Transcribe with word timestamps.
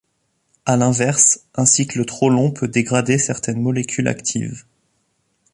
À 0.65 0.77
l’inverse, 0.77 1.41
un 1.53 1.65
cycle 1.67 2.05
trop 2.05 2.31
long 2.31 2.49
peut 2.49 2.67
dégrader 2.67 3.19
certaines 3.19 3.61
molécules 3.61 4.07
actives. 4.07 4.65